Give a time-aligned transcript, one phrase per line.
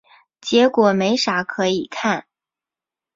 [0.41, 2.25] 结果没啥可以看